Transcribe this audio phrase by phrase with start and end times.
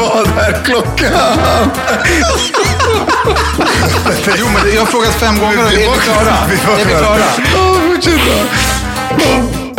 [0.00, 1.12] Vad är klockan?
[4.38, 6.36] Jo, men jag har frågat fem gånger är vi klara?
[6.80, 7.18] Är vi klara?
[7.54, 8.20] Ja, fortsätt.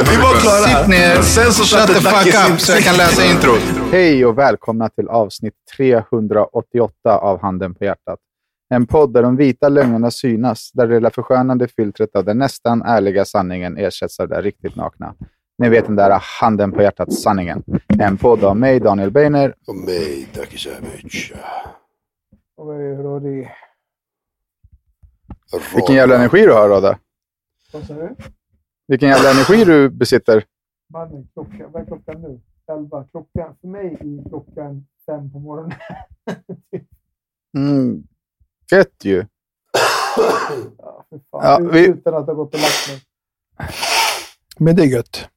[0.09, 0.79] Vi var klara.
[0.79, 3.61] Sitt ner, Sen så shut the fuck up så jag kan läsa introt.
[3.91, 8.19] Hej och välkomna till avsnitt 388 av Handen på hjärtat.
[8.69, 12.81] En podd där de vita lögnerna synas, där det lilla förskönande filtret av den nästan
[12.81, 15.13] ärliga sanningen ersätts av det riktigt nakna.
[15.57, 17.63] Ni vet den där handen på hjärtat-sanningen.
[17.99, 19.55] En podd av mig, Daniel Beiner.
[19.67, 21.31] Och mig, Dakisevic.
[22.57, 23.47] Oj, Roddy.
[25.75, 26.99] Vilken jävla energi du har, Rodda.
[27.73, 28.15] Vad sa du?
[28.87, 30.43] Vilken jävla energi du besitter.
[30.93, 32.39] Mannen, klockan, vad är klockan nu?
[32.73, 33.03] Elva.
[33.11, 35.77] Klockan, för mig är klockan fem på morgonen.
[37.57, 38.03] Mm.
[38.69, 39.25] Fett ju.
[40.77, 41.63] ja, för fan.
[41.63, 43.01] Ja, vi- Utan att ha gått och lagt mig.
[44.59, 45.29] Men det är gött.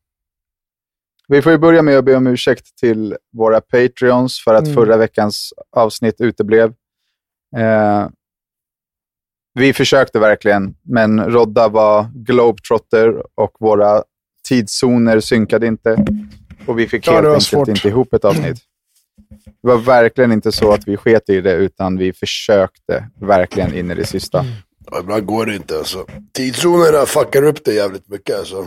[1.28, 4.74] Vi får ju börja med att be om ursäkt till våra Patreons för att Mm.
[4.74, 6.72] förra veckans avsnitt uteblev.
[7.56, 8.08] Eh,
[9.54, 14.02] vi försökte verkligen, men Rodda var globetrotter och våra
[14.48, 16.04] tidszoner synkade inte.
[16.66, 17.68] Och vi fick Ja, helt enkelt svårt.
[17.68, 18.58] inte ihop ett avsnitt.
[19.44, 23.90] Det var verkligen inte så att vi sket i det, utan vi försökte verkligen in
[23.90, 24.44] i det sista.
[24.90, 26.06] Ja, ibland går det inte alltså.
[26.32, 28.66] Tidszonerna fuckar upp det jävligt mycket alltså.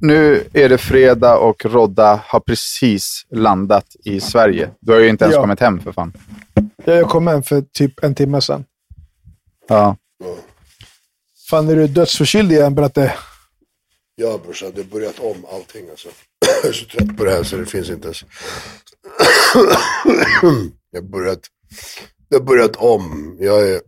[0.00, 4.70] nu är det fredag och Rodda har precis landat i Sverige.
[4.80, 5.40] Du har ju inte ens Ja.
[5.40, 6.12] kommit hem för fan.
[6.84, 8.64] Jag kom hem för typ en timme sedan.
[9.68, 9.96] Ja.
[11.50, 13.14] Fan, är du dödsförkyld igen, Bratte?
[14.14, 16.08] Ja brorsan, det har börjat om allting alltså.
[16.62, 18.24] Jag är så trött på det här så det finns inte ens.
[20.90, 21.40] Jag har börjat,
[22.28, 23.36] det har börjat om.
[23.40, 23.80] Jag är,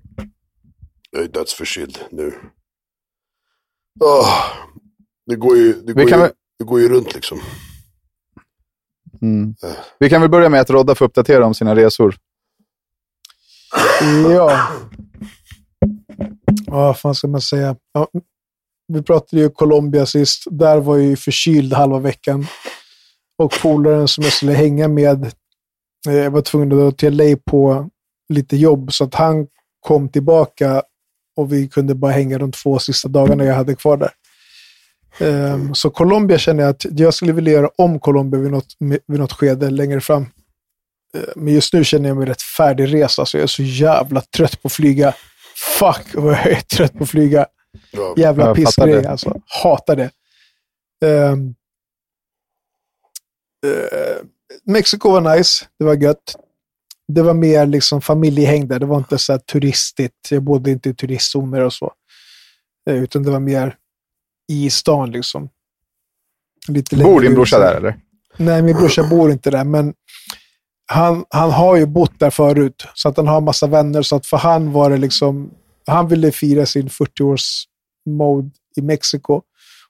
[1.11, 2.35] jag är dödsförkyld nu.
[4.01, 4.45] Åh,
[5.29, 7.41] det går ju, det går kan ju, väl- det går ju runt liksom.
[9.23, 9.55] Mm.
[9.99, 12.17] Vi kan väl börja med att Rodda får uppdatera om sina resor.
[14.31, 14.69] Ja.
[16.67, 17.77] Ja, vad fan ska man säga?
[17.93, 18.09] Ja,
[18.89, 20.45] vi pratade ju Colombia sist.
[20.51, 22.47] Där var jag ju förkyld halva veckan.
[23.39, 25.25] Och polaren som jag skulle hänga med
[26.09, 27.91] eh, jag var tvungen att dra till LA på
[28.29, 28.93] lite jobb.
[28.93, 29.47] Så att han
[29.81, 30.83] kom tillbaka
[31.37, 34.11] och vi kunde bara hänga de två sista dagarna jag hade kvar där.
[35.21, 38.75] Ehm, så Colombia känner jag att jag skulle vilja göra om Colombia vid något,
[39.07, 40.23] vid något skede längre fram.
[41.15, 44.63] Eh, Men just nu känner jag mig rätt färdigresa, så jag är så jävla trött
[44.63, 45.15] på att flyga.
[45.79, 47.47] Fuck vad jag är trött på att flyga.
[47.91, 49.41] Ja, Jävla pissgrej alltså.
[49.63, 50.11] Hatar det.
[51.07, 51.55] Ehm,
[53.67, 54.17] eh,
[54.65, 55.65] Mexiko var nice.
[55.79, 56.37] Det var gött.
[57.13, 58.79] Det var mer liksom familjehäng där.
[58.79, 60.29] Det var inte så här turistigt.
[60.31, 61.93] Jag bodde inte i turistzoner och så.
[62.91, 63.77] Eh, Utan det var mer
[64.49, 65.49] i stan liksom.
[66.69, 67.97] Lite Bor din brorsa där eller?
[68.37, 69.95] Nej, min brorsa bor inte där, men
[70.93, 72.87] han, han har ju bott där förut.
[72.95, 74.03] Så att han har massa vänner.
[74.03, 75.51] Så att för han var det liksom...
[75.87, 77.65] Han ville fira sin 40-års
[78.07, 79.43] mode i Mexiko.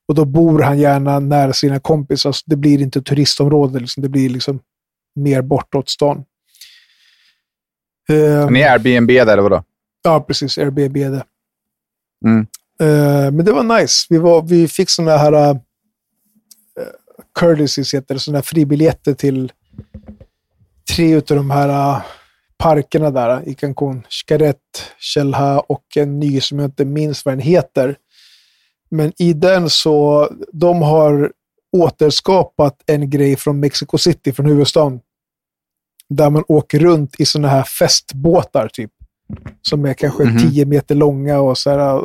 [0.08, 2.32] Och då bor han gärna nära sina kompisar.
[2.32, 3.80] Så det blir inte turistområde.
[3.80, 4.02] Liksom.
[4.02, 4.60] Det blir liksom
[5.14, 6.24] mer bortåt stan.
[8.50, 9.64] Ni är Airbnb där, eller vadå?
[10.02, 10.58] Ja, precis.
[10.58, 11.24] Airbnb är det.
[12.24, 12.46] Mm.
[12.80, 14.06] Eh, men det var nice.
[14.10, 15.56] Vi, var, vi fick sådana här uh,
[17.40, 19.52] courtesies, heter det, här fribiljetter till
[20.94, 22.02] tre av de här uh,
[22.58, 24.02] parkerna där i Cancún.
[24.08, 24.56] Xcaret,
[24.98, 27.96] Xelha och en ny som jag inte minns vad den heter.
[28.90, 31.32] Men i den så, de har
[31.76, 35.00] återskapat en grej från Mexico City, från huvudstaden.
[36.08, 38.90] Där man åker runt i sådana här festbåtar typ.
[39.62, 40.38] Som är kanske Mhm.
[40.38, 42.04] 10 meter långa och så här.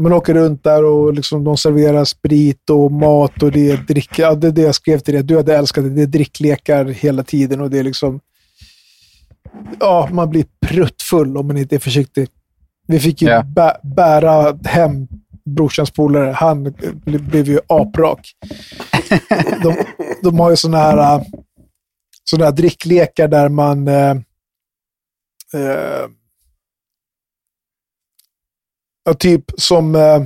[0.00, 4.18] Man åker runt där och liksom de serverar sprit och mat och det är drick.
[4.18, 5.22] Ja, det är det jag skrev till dig.
[5.22, 5.90] Du hade älskat det.
[5.90, 8.20] Det är dricklekar hela tiden och det är liksom...
[9.80, 12.28] Ja, man blir pruttfull om man inte är försiktig.
[12.86, 13.42] Vi fick ju Ja.
[13.42, 15.08] bä bära hem
[15.44, 16.32] brorsans polare.
[16.32, 18.32] Han bl- blev ju aprak.
[19.62, 19.76] De,
[20.22, 21.22] de har ju sådana här, äh,
[22.24, 23.88] såna här dricklekar där man...
[23.88, 24.10] eh,
[25.54, 26.06] eh,
[29.14, 29.94] typ som...
[29.94, 30.22] eh,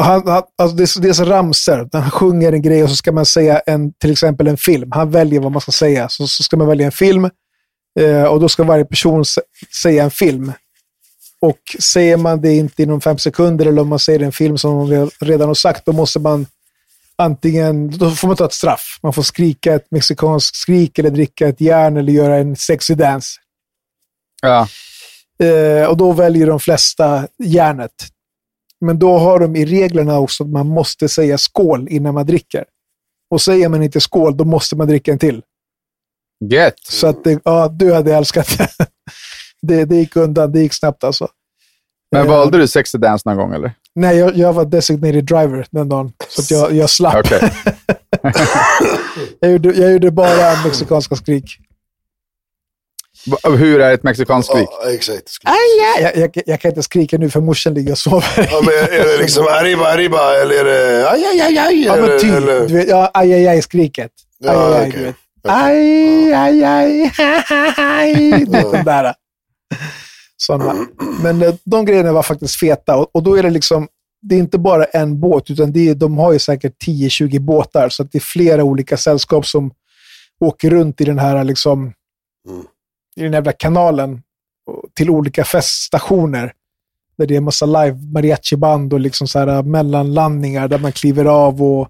[0.00, 1.88] han, han, alltså det, är, det är så ramser.
[1.92, 4.92] Han sjunger en grej och så ska man säga en, till exempel en film.
[4.92, 6.08] Han väljer vad man ska säga.
[6.08, 7.30] Så, så ska man välja en film
[8.00, 9.24] eh, och då ska varje person
[9.82, 10.52] säga en film.
[11.40, 14.74] Och säger man det inte inom fem sekunder eller om man säger en film som
[14.74, 16.46] man redan har sagt, då måste man
[17.16, 18.98] antingen, då får man ta ett straff.
[19.02, 23.28] Man får skrika ett mexikanskt skrik eller dricka ett järn eller göra en sexy dance.
[24.42, 24.68] Ja.
[25.42, 27.92] Eh, och då väljer de flesta järnet.
[28.80, 32.64] Men då har de i reglerna också att man måste säga skål innan man dricker.
[33.30, 35.42] Och säger man inte skål, då måste man dricka en till.
[36.44, 36.78] Gött.
[36.88, 38.68] Så att det, ja, du hade älskat det.
[39.62, 39.84] det.
[39.84, 41.28] Det gick undan, det gick snabbt alltså.
[42.12, 43.72] Men Eh, valde du sexy dance någon gång, eller?
[43.94, 46.12] Nej, jag, jag var designated driver den dagen.
[46.28, 47.26] Så jag, jag slapp.
[47.26, 47.52] Okej.
[49.40, 51.58] Jag, gjorde, jag gjorde bara mexikanska skrik.
[53.58, 54.68] Hur är ett mexikanskt skrik?
[54.84, 55.28] Ja, exakt.
[55.44, 55.56] Aj,
[55.96, 58.48] aj, jag, jag, jag kan inte skrika nu för morsan ligger och sover.
[58.50, 61.84] Ja, men är det liksom arriba, arriba eller är det aj, aj, aj, aj?
[61.84, 62.32] Ja, men eller, typ.
[62.32, 62.68] eller?
[62.68, 64.10] Du vet, ja, aj, aj, aj, skriket.
[64.44, 64.88] Aj, Ja, aj, aj.
[64.88, 65.14] Okej.
[65.42, 67.10] Aj, aj, aj,
[67.76, 68.44] aj.
[68.46, 69.14] Den där.
[70.36, 70.86] Sådana.
[71.22, 73.88] Men eh, de grejerna var faktiskt feta och, och då är det liksom,
[74.22, 77.88] det är inte bara en båt, utan det är, de har ju säkert 10-20 båtar,
[77.88, 79.70] så att det är flera olika sällskap som
[80.40, 81.92] åker runt i den här liksom,
[82.48, 82.64] Mm.
[83.16, 84.22] I den jävla kanalen
[84.94, 86.52] till olika feststationer.
[87.18, 90.92] Där det är en massa live mariachi-band och liksom så här äh, mellanlandningar där man
[90.92, 91.88] kliver av och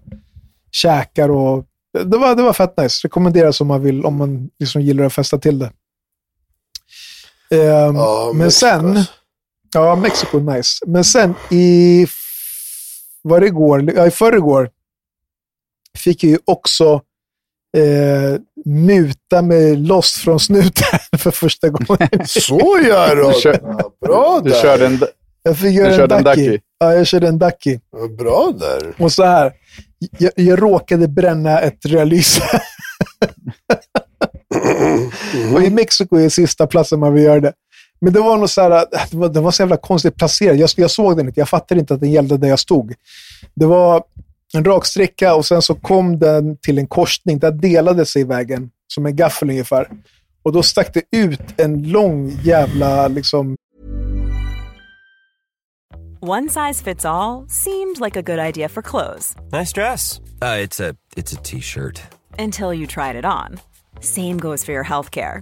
[0.71, 1.29] käkar.
[1.29, 1.65] Och,
[2.05, 3.07] det, var, det var fett nice.
[3.07, 5.71] Rekommenderas om man vill, om man liksom gillar att festa till det.
[7.51, 9.13] Ehm, Ja, men Mexiko, sen, alltså.
[9.73, 10.85] ja, Mexiko nice.
[10.87, 12.07] Men sen i,
[13.21, 14.69] var det igår, ja, i förrgår,
[15.97, 17.01] fick jag ju också
[17.77, 22.09] eh, muta mig loss från snuten för första gången.
[22.25, 23.33] Så gör Du du!
[23.41, 24.61] kör- Ja, bra Du där.
[24.61, 24.99] körde en...
[25.43, 26.45] Jag fick Du göra en körde en ducky.
[26.47, 26.59] ducky.
[26.79, 27.79] Ja, jag körde en ducky.
[27.91, 28.93] Ja, Bra där.
[29.03, 29.53] Och så här,
[30.17, 32.43] jag, jag råkade bränna ett rödlyse.
[35.55, 37.53] och i Mexiko är sista platsen man vill göra det.
[38.01, 38.69] Men det var nog så här,
[39.11, 40.57] det var, det var så jävla konstigt placerat.
[40.57, 42.93] Jag, jag såg den inte, jag fattade inte att den gällde där jag stod.
[43.55, 44.03] Det var
[44.53, 47.39] en raksträcka och sen så kom den till en korsning.
[47.39, 49.87] Där delade sig vägen, som en gaffel ungefär.
[50.43, 53.55] Och då stack det ut en lång jävla liksom,
[56.23, 60.19] One size fits all seemed like a good idea for clothes Nice dress.
[60.41, 62.01] Uh, it's a it's a t-shirt.
[62.39, 63.59] until you tried it on.
[64.01, 65.41] Same goes for your healthcare.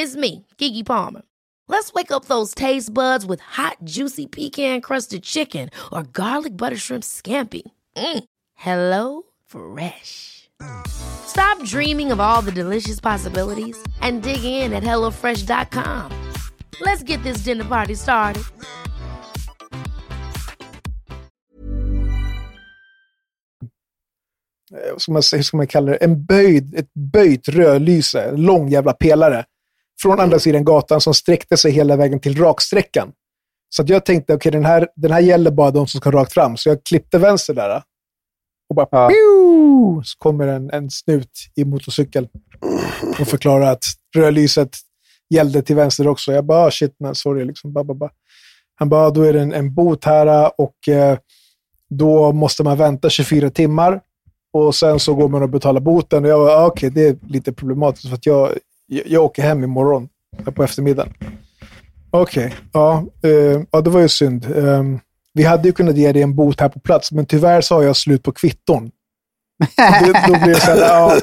[0.00, 1.22] It's me, Gigi Palmer.
[1.66, 6.76] Let's wake up those taste buds with hot, juicy pecan crusted chicken or garlic butter
[6.76, 7.62] shrimp scampi.
[7.96, 8.22] Mm.
[8.54, 10.50] Hello Fresh.
[10.86, 16.12] Stop dreaming of all the delicious possibilities and dig in at HelloFresh.com.
[16.80, 18.44] Let's get this dinner party started.
[24.72, 28.68] eh, vad ska man, hur ska man kalla det, en böjd, ett böjt rödlyse, lång
[28.68, 29.44] jävla pelare,
[30.02, 33.12] från andra sidan gatan som sträckte sig hela vägen till raksträckan.
[33.70, 36.32] Så att jag tänkte, okej, den, här, den här gäller bara de som ska rakt
[36.32, 36.56] fram.
[36.56, 37.82] Så jag klippte vänster där.
[38.68, 39.08] Och bara, Ja.
[39.08, 42.28] pew, så kommer en, en snut i motorcykel
[43.20, 43.84] och förklarar att
[44.16, 44.76] rödlyset
[45.30, 46.32] gällde till vänster också.
[46.32, 47.44] Jag bara, ah, shit man, sorry.
[47.44, 48.10] Liksom, ba, ba, ba.
[48.74, 51.18] Han bara, ah, då är det en, en bot här och eh,
[51.90, 54.00] då måste man vänta 24 timmar.
[54.52, 56.24] Och sen så går man och betalar boten.
[56.24, 58.52] Och jag bara, ah, okej, okay, det är lite problematiskt för att jag,
[58.88, 60.08] jag, jag åker hem imorgon
[60.54, 61.12] på eftermiddagen.
[62.10, 64.44] Okej, okay, ja, eh, ja, det var ju synd.
[64.56, 64.82] Eh,
[65.34, 67.82] vi hade ju kunnat ge dig en bot här på plats, men tyvärr så har
[67.82, 68.90] jag slut på kvitton.
[69.76, 71.20] då, då blir det så här,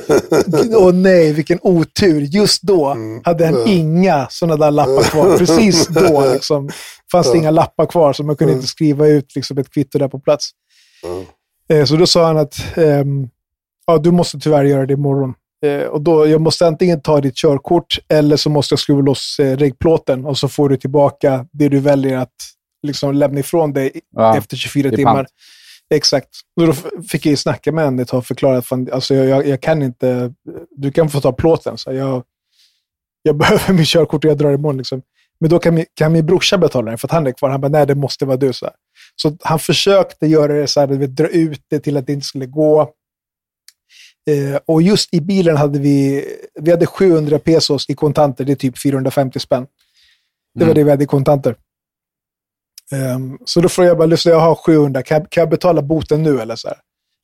[0.84, 2.22] åh nej, vilken otur.
[2.22, 3.22] Just då mm.
[3.24, 5.38] hade han inga sådana där lappar kvar.
[5.38, 6.69] Precis då liksom,
[7.12, 10.07] fanns det inga lappar kvar, så man kunde inte skriva ut liksom, ett kvitto där
[10.07, 10.50] på plats.
[11.69, 13.29] Eh, så då sa han att ehm,
[13.88, 15.34] ja, du måste tyvärr göra det imorgon.
[15.65, 19.39] Eh, och då, jag måste antingen ta ditt körkort eller så måste jag skruva loss
[19.39, 22.36] eh, regplåten och så får du tillbaka det du väljer att
[22.88, 25.15] liksom, lämna ifrån dig ja, efter 24 timmar.
[25.15, 25.27] Pant.
[25.93, 26.29] Exakt.
[26.55, 26.74] Och då
[27.10, 30.34] fick jag snacka med henne och förklara att alltså, jag, jag, kan inte,
[30.75, 31.77] du kan få ta plåten.
[31.77, 32.24] Så jag,
[33.22, 34.77] jag behöver min körkort och jag drar imorgon.
[34.77, 35.01] Liksom.
[35.39, 37.50] Men då kan min, kan min brorsa betala den för att han är kvar.
[37.50, 38.53] Han bara, nej det måste vara du.
[38.53, 38.69] Så,
[39.15, 42.45] så han försökte göra det så här, dra ut det till att det inte skulle
[42.45, 42.89] gå.
[44.29, 46.25] Eh, och just i bilen hade vi,
[46.62, 49.67] vi hade 700 pesos i kontanter, det är typ 450 spänn.
[50.55, 50.75] Det var mm.
[50.75, 51.55] det vi hade i kontanter.
[53.15, 56.24] Um, så då frågade jag bara, jag har 700, kan jag, kan jag betala boten
[56.24, 56.77] nu eller så här?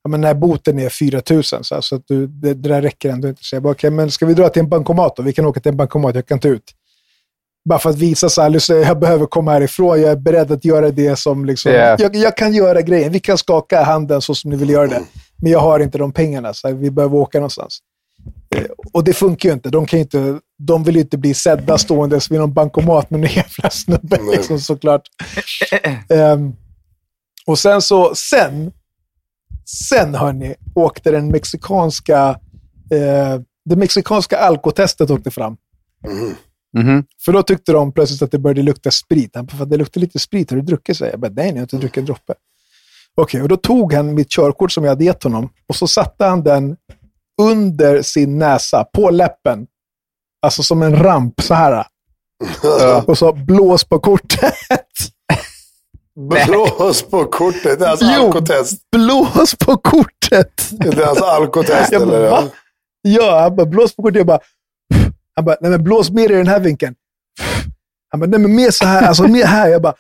[0.03, 3.09] Ja, men när boten är 4000 så, här, så att du, det, det där räcker
[3.09, 3.43] ändå inte.
[3.43, 5.23] Så jag bara, okay, men ska vi dra till en bankomat då?
[5.23, 6.71] Vi kan åka till en bankomat, jag kan ta ut.
[7.69, 10.91] Bara för att visa så här, jag behöver komma härifrån, jag är beredd att göra
[10.91, 12.01] det som, liksom, yeah.
[12.01, 13.11] jag, jag, kan göra grejen.
[13.11, 15.01] Vi kan skaka handen så som ni vill göra det.
[15.41, 17.79] Men jag har inte de pengarna, så vi behöver åka någonstans.
[18.55, 19.69] Eh, och det funkar ju inte.
[19.69, 20.39] De, kan inte.
[20.57, 24.59] de vill ju inte bli sedda ståendes vid någon bankomat med en jävla snubbe, liksom,
[24.59, 25.01] såklart.
[26.33, 26.55] um,
[27.45, 28.71] och sen så, sen,
[29.89, 32.29] sen hörni, åkte den mexikanska,
[32.93, 35.57] uh, det mexikanska alkotestet åkte fram.
[36.07, 36.35] Mm.
[36.77, 37.05] Mm-hmm.
[37.25, 39.35] För då tyckte de plötsligt att det började lukta sprit.
[39.35, 40.97] Han bara, det luktar lite sprit, har du druckit?
[40.97, 42.33] Så jag bara, nej, jag har inte druckit en droppe.
[43.21, 45.87] Okej, okay, och då tog han mitt körkort som jag hade gett honom och så
[45.87, 46.77] satte han den
[47.41, 49.67] under sin näsa, på läppen.
[50.41, 51.85] Alltså som en ramp så här.
[53.05, 54.53] och så blås på kortet.
[56.15, 57.79] Blås på kortet?
[57.79, 58.81] Det är alltså jo, alkotest?
[58.91, 60.69] blås på kortet.
[60.71, 62.29] Det är alltså alkotest eller?
[62.29, 62.43] Va?
[63.01, 64.17] Ja, han bara blås på kortet.
[64.17, 64.39] Jag bara,
[65.35, 66.95] han bara, nej men blås mer i den här vinkeln.
[68.09, 69.69] Han bara, nej men mer så här, alltså mer här.
[69.69, 69.93] Jag bara,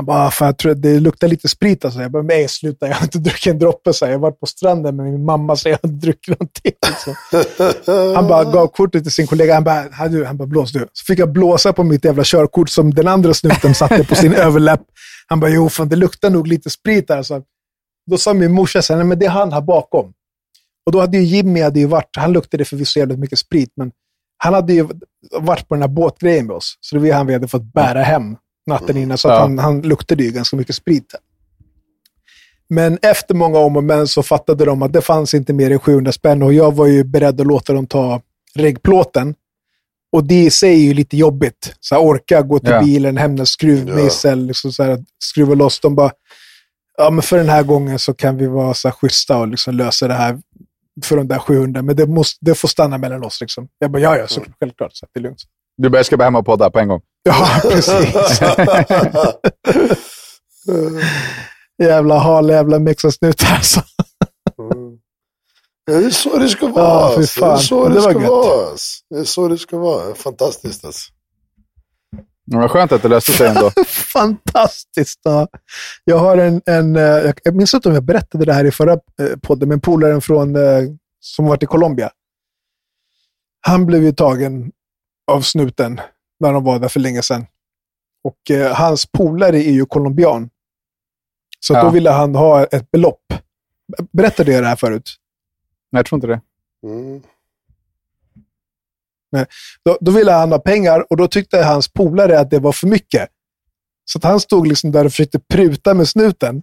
[0.00, 1.84] han bara, ah, fan, jag tror att det luktar lite sprit.
[1.84, 2.02] Alltså.
[2.02, 3.92] Jag bara, nej sluta, jag har inte druckit en droppe.
[3.92, 6.72] Så jag har varit på stranden med min mamma, så jag har inte druckit någonting.
[6.88, 7.14] Liksom.
[8.14, 9.54] Han bara gav kortet till sin kollega.
[9.54, 9.84] Han bara,
[10.26, 10.88] han bara, blås du.
[10.92, 14.34] Så fick jag blåsa på mitt jävla körkort som den andra snuten satte på sin
[14.46, 14.80] överläpp.
[15.26, 17.22] Han bara, jo fan det luktar nog lite sprit där.
[17.22, 17.42] Så
[18.10, 20.12] då sa min morsa, så, nej men det är han här bakom.
[20.86, 23.90] Och då hade ju Jimmy hade ju varit, han luktade förvisso jävligt mycket sprit, men
[24.36, 24.88] han hade ju
[25.40, 26.78] varit på den här båtgrejen med oss.
[26.80, 28.36] Så det var han vi hade fått bära hem
[28.70, 29.40] natten innan, så att ja.
[29.40, 31.14] han, han luktade ju ganska mycket sprit.
[32.68, 35.78] Men efter många om och men så fattade de att det fanns inte mer än
[35.78, 38.22] 700 spänn och jag var ju beredd att låta dem ta
[38.54, 39.34] reggplåten.
[40.12, 41.74] Och det i sig är ju lite jobbigt.
[41.80, 42.82] Så här, orka gå till ja.
[42.82, 44.46] bilen, hämta skruvmejsel, ja.
[44.46, 45.80] liksom så här, skruva loss.
[45.80, 46.10] De bara,
[46.98, 49.74] ja men för den här gången så kan vi vara så här schyssta och liksom
[49.74, 50.38] lösa det här
[51.04, 51.82] för de där 700.
[51.82, 53.40] Men det, måste, det får stanna mellan oss.
[53.40, 53.68] Liksom.
[53.78, 54.52] Jag bara, ja ja, så, mm.
[54.60, 54.94] självklart.
[54.94, 55.42] Så det är lugnt.
[55.82, 57.00] Du bara, ska bara hem och podda på en gång.
[57.22, 58.14] Ja, precis.
[61.82, 63.82] jävla hal jävla mexasnut alltså.
[64.58, 64.98] mm.
[65.86, 66.84] Det är så det ska vara.
[66.84, 68.70] Ja, det är så det, det ska vara.
[69.10, 70.14] Det är så det ska vara.
[70.14, 71.12] Fantastiskt alltså.
[72.44, 73.70] Ja, vad skönt att det löste sig ändå.
[73.86, 75.20] Fantastiskt.
[75.22, 75.48] Ja.
[76.04, 78.92] Jag har en, en, eh, jag minns inte om jag berättade det här i förra
[78.92, 78.98] eh,
[79.42, 80.82] podden, men polaren från, eh,
[81.20, 82.10] som varit i Colombia.
[83.60, 84.72] Han blev ju tagen
[85.30, 86.00] av snuten
[86.40, 87.46] när de var där för länge sedan.
[88.24, 90.50] Och eh, hans polare är ju colombian.
[91.60, 91.82] Så ja.
[91.82, 93.22] då ville han ha ett belopp.
[94.12, 95.16] Berättade jag det här förut?
[95.92, 96.40] Nej, jag tror inte det.
[96.86, 97.22] Mm.
[99.32, 99.46] Men
[99.84, 102.86] då, då, ville han ha pengar och då tyckte hans polare att det var för
[102.86, 103.28] mycket.
[104.04, 106.62] Så att han stod liksom där och försökte pruta med snuten.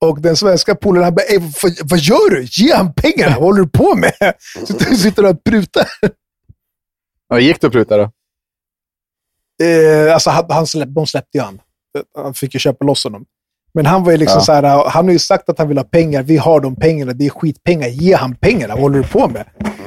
[0.00, 1.24] Och den svenska polaren, han bara,
[1.62, 2.46] vad, vad gör du?
[2.50, 3.34] Ge han pengarna!
[3.34, 4.12] Vad håller du på med?
[4.66, 5.86] Så sitter och prutar.
[7.28, 8.10] Ja, gick det att pruta då?
[9.64, 11.60] Eh, alltså, han släpp, de släppte ju han.
[12.18, 13.24] Han fick ju köpa loss honom.
[13.74, 14.44] Men han var ju liksom ja.
[14.44, 16.22] så här, han har ju sagt att han vill ha pengar.
[16.22, 17.12] Vi har de pengarna.
[17.12, 17.88] Det är skitpengar.
[17.88, 18.74] Ge han pengarna.
[18.74, 19.44] Vad håller du på med?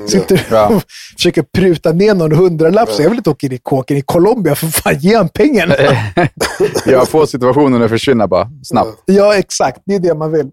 [0.08, 0.68] Sitter ja.
[0.68, 0.84] och
[1.16, 2.90] försöker pruta ner någon hundralapp.
[2.90, 4.56] Så jag vill inte åka in i kåken i Colombia.
[4.56, 5.76] För fan, ge han pengarna.
[6.86, 9.04] Jag får situationen att försvinna bara snabbt.
[9.06, 9.82] Ja, exakt.
[9.86, 10.52] Det är det man vill.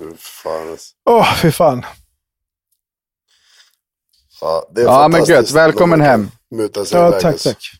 [0.00, 0.94] Alltså.
[1.10, 1.84] Åh, oh, fy fan.
[4.40, 5.50] Ja, det är Ja, men gött.
[5.52, 6.30] Välkommen hem.
[6.50, 7.70] Muta sig Ja, tack, tack.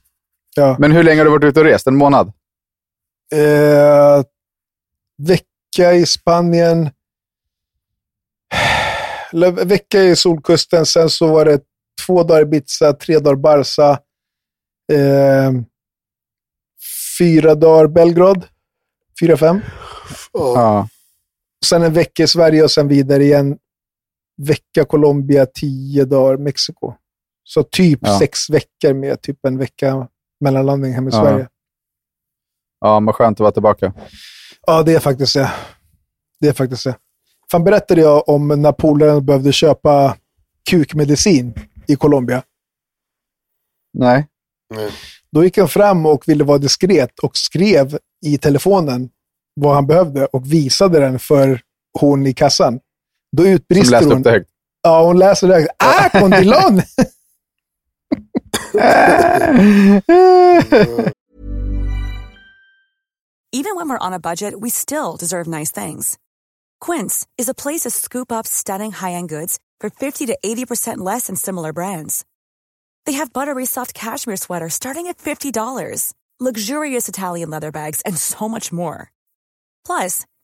[0.56, 0.76] Ja.
[0.78, 1.86] Men hur länge har du varit ute och rest?
[1.86, 2.32] En månad?
[3.34, 4.22] Eh,
[5.18, 6.90] vecka i Spanien.
[9.32, 10.86] Eller, vecka i Solkusten.
[10.86, 11.60] Sen så var det
[12.06, 13.90] två dagar Ibiza, tre dagar Barca.
[14.92, 15.52] Eh,
[17.18, 18.46] fyra dagar Belgrad.
[19.20, 19.60] Fyra, fem.
[20.32, 20.54] Ja.
[20.54, 20.88] Ja.
[21.66, 23.58] Sen en vecka i Sverige och sen vidare igen.
[24.46, 26.94] Vecka Colombia, tio dagar Mexiko.
[27.44, 28.18] Så typ Ja.
[28.18, 30.08] sex veckor med typ en vecka
[30.40, 31.22] mellanlandning hem i Ja.
[31.22, 31.48] Sverige.
[32.80, 33.92] Ja, men skönt att vara tillbaka.
[34.66, 35.52] Ja, det är faktiskt det.
[36.40, 36.96] Det är faktiskt det.
[37.50, 40.16] Fan berättade jag om när polaren behövde köpa
[40.70, 41.54] kukmedicin
[41.88, 42.42] i Colombia.
[43.92, 44.26] Nej.
[44.74, 44.90] Nej.
[45.32, 49.10] Då gick han fram och ville vara diskret och skrev i telefonen
[49.54, 51.60] vad han behövde och visade den för
[52.00, 52.80] hon i kassan.
[53.36, 54.18] Då Som utbrister läste hon.
[54.18, 54.50] upp det högt.
[54.82, 55.54] Ja, hon läser det.
[55.54, 55.70] högt.
[55.78, 56.82] Ah, Condilon!
[63.52, 66.18] Even when we're on a budget, we still deserve nice things.
[66.80, 71.26] Quince is a place to scoop up stunning high-end goods for 50 to 80% less
[71.26, 72.24] than similar brands.
[73.06, 78.48] They have buttery soft cashmere sweaters starting at $50, luxurious Italian leather bags, and so
[78.48, 79.10] much more.
[79.84, 80.26] Plus,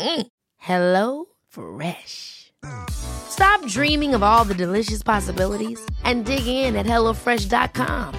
[0.00, 0.26] Mm.
[0.56, 2.52] Hello Fresh.
[2.90, 8.14] Stop dreaming of all the delicious possibilities and dig in at HelloFresh.com.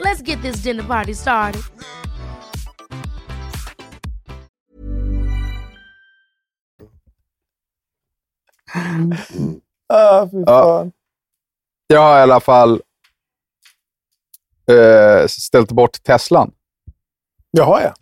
[0.00, 1.62] Let's get this dinner party started.
[9.88, 10.92] ah, fy fan.
[11.86, 12.82] Jag har i alla fall
[14.70, 16.52] eh, ställt bort Teslan.
[17.50, 17.94] Jaha, ja.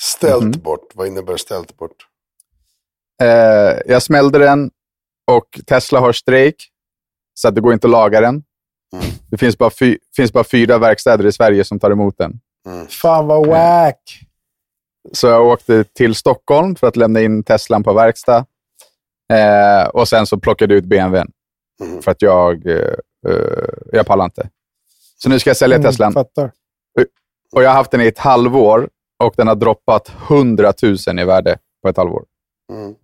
[0.00, 0.62] Ställt Mhm.
[0.62, 0.90] bort.
[0.94, 2.06] Vad innebär ställt bort?
[3.20, 4.70] Eh, jag smällde den
[5.30, 6.68] och Tesla har strejk,
[7.34, 8.44] så att det går inte att laga den.
[8.92, 9.04] Mm.
[9.30, 12.40] Det finns bara, fy, finns bara fyra verkstäder i Sverige som tar emot den.
[12.88, 14.20] Fan vad wack.
[15.12, 18.46] Så jag åkte till Stockholm för att lämna in Teslan på verkstad.
[19.32, 21.30] Eh, och sen så plockade jag ut BMWn.
[21.82, 22.02] Mm.
[22.02, 22.94] För att jag, eh,
[23.28, 24.48] eh, jag pallar inte.
[25.18, 26.12] Så nu ska jag sälja Mm, Teslan.
[26.12, 26.52] fattar.
[27.52, 28.88] Och jag har haft den i ett halvår
[29.24, 32.24] och den har droppat 100 000 i värde på ett halvår.
[32.72, 32.94] Mm.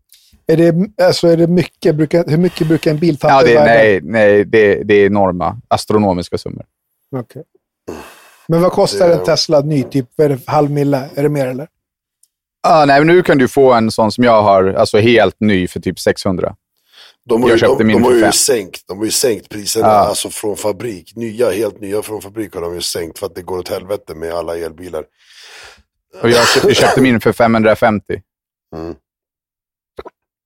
[0.47, 3.65] Är det, alltså, är det mycket, brukar, hur mycket brukar en bil tappa Ja, det,
[3.65, 6.65] nej, nej det, det är enorma, astronomiska summor.
[7.17, 7.43] Okej.
[8.49, 9.83] Men vad kostar en Tesla ny?
[9.83, 11.11] Typ vad är det, halv mille?
[11.15, 11.69] Är det mer eller?
[12.63, 15.69] Ah, nej, men nu kan du få en sån som jag har, alltså helt ny
[15.69, 16.57] för typ 600.
[17.29, 19.11] De har, Jag ju, köpte de, min de, har för ju sänkt, de har ju
[19.11, 19.93] sänkt priserna Ja.
[19.93, 21.17] alltså från fabrik.
[21.17, 24.15] Nya, helt nya från fabrik har de ju sänkt för att det går åt helvete
[24.15, 25.05] med alla elbilar.
[26.23, 28.23] Och jag köpte, jag köpte min för 550.
[28.77, 28.95] Mm.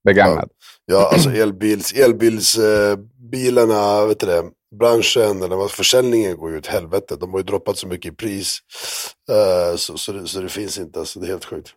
[0.04, 0.50] Begagnad.
[0.86, 6.66] Ja, alltså elbils, elbilsbilarna, eh, vet du det, branschen, eller vad, försäljningen går ju åt
[6.66, 7.16] helvete.
[7.16, 8.58] De har ju droppat så mycket i pris.
[9.30, 11.70] Eh, så, så, det, så det finns inte, alltså det är helt sjukt.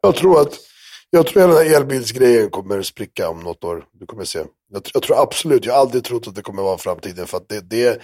[0.00, 0.58] Jag tror att,
[1.10, 3.86] jag tror att den här elbilsgrejen kommer spricka om något år.
[3.92, 4.44] Du kommer se.
[4.72, 7.26] Jag, jag tror absolut, jag har aldrig trott att det kommer vara framtiden.
[7.26, 8.02] För att det, det,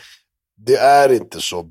[0.56, 1.70] det är inte så,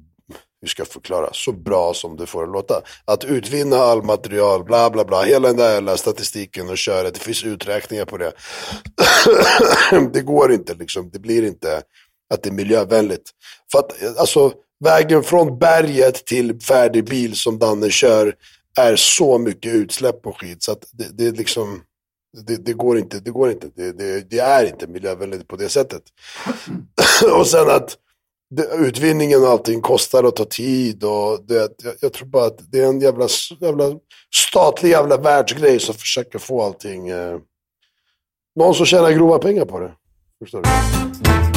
[0.62, 2.82] vi ska förklara, så bra som det får låta.
[3.06, 7.20] Att utvinna all material, bla bla bla, hela den där hela statistiken och köra, det
[7.20, 8.34] finns uträkningar på det.
[10.14, 11.82] det går inte liksom, det blir inte
[12.34, 13.30] att det är miljövänligt.
[13.72, 18.36] För att alltså, vägen från berget till färdig bil som Danne kör
[18.78, 21.82] är så mycket utsläpp och skit så att det, det är liksom,
[22.38, 25.70] det, det går inte, det går inte, det, det, det är inte miljövänligt på det
[25.70, 26.04] sättet.
[27.40, 27.98] och sen att
[28.80, 32.80] utvinningen och allting kostar och tar tid och det, jag, jag tror bara att det
[32.80, 33.28] är en jävla,
[33.60, 33.86] jävla
[34.36, 37.38] statlig jävla världsgrej som försöker få allting, eh,
[38.56, 39.92] någon som tjänar grova pengar på det.
[40.40, 41.51] Förstår du?